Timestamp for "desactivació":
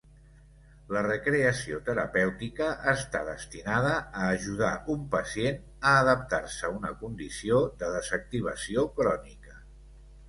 7.99-8.89